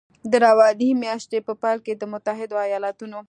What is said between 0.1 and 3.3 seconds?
د روانې میاشتې په پیل کې د متحدو ایالتونو